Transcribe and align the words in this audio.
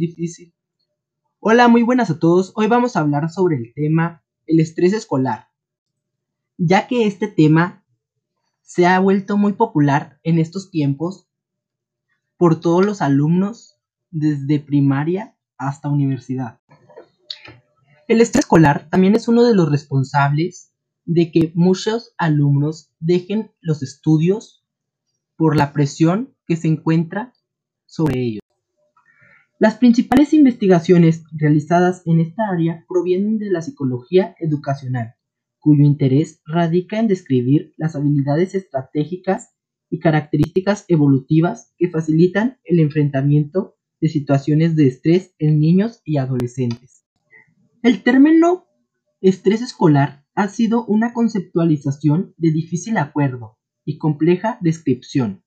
difícil. 0.00 0.54
Hola, 1.38 1.68
muy 1.68 1.82
buenas 1.82 2.10
a 2.10 2.18
todos. 2.18 2.52
Hoy 2.56 2.66
vamos 2.66 2.96
a 2.96 3.00
hablar 3.00 3.30
sobre 3.30 3.56
el 3.56 3.72
tema 3.74 4.24
el 4.46 4.58
estrés 4.58 4.92
escolar, 4.92 5.48
ya 6.56 6.88
que 6.88 7.06
este 7.06 7.28
tema 7.28 7.84
se 8.62 8.86
ha 8.86 8.98
vuelto 8.98 9.36
muy 9.36 9.52
popular 9.52 10.18
en 10.24 10.40
estos 10.40 10.70
tiempos 10.70 11.28
por 12.36 12.60
todos 12.60 12.84
los 12.84 13.00
alumnos 13.00 13.76
desde 14.10 14.58
primaria 14.58 15.36
hasta 15.56 15.88
universidad. 15.88 16.58
El 18.08 18.20
estrés 18.20 18.44
escolar 18.44 18.88
también 18.90 19.14
es 19.14 19.28
uno 19.28 19.44
de 19.44 19.54
los 19.54 19.70
responsables 19.70 20.72
de 21.04 21.30
que 21.30 21.52
muchos 21.54 22.14
alumnos 22.16 22.90
dejen 22.98 23.52
los 23.60 23.82
estudios 23.82 24.64
por 25.36 25.56
la 25.56 25.72
presión 25.72 26.34
que 26.46 26.56
se 26.56 26.68
encuentra 26.68 27.34
sobre 27.86 28.20
ellos. 28.20 28.49
Las 29.60 29.76
principales 29.76 30.32
investigaciones 30.32 31.22
realizadas 31.32 32.00
en 32.06 32.18
esta 32.18 32.44
área 32.50 32.86
provienen 32.88 33.36
de 33.36 33.50
la 33.50 33.60
psicología 33.60 34.34
educacional, 34.40 35.16
cuyo 35.58 35.84
interés 35.84 36.40
radica 36.46 36.98
en 36.98 37.08
describir 37.08 37.74
las 37.76 37.94
habilidades 37.94 38.54
estratégicas 38.54 39.50
y 39.90 39.98
características 39.98 40.86
evolutivas 40.88 41.74
que 41.76 41.90
facilitan 41.90 42.56
el 42.64 42.80
enfrentamiento 42.80 43.76
de 44.00 44.08
situaciones 44.08 44.76
de 44.76 44.86
estrés 44.86 45.34
en 45.38 45.60
niños 45.60 46.00
y 46.06 46.16
adolescentes. 46.16 47.04
El 47.82 48.02
término 48.02 48.64
estrés 49.20 49.60
escolar 49.60 50.24
ha 50.34 50.48
sido 50.48 50.86
una 50.86 51.12
conceptualización 51.12 52.32
de 52.38 52.50
difícil 52.50 52.96
acuerdo 52.96 53.58
y 53.84 53.98
compleja 53.98 54.56
descripción, 54.62 55.44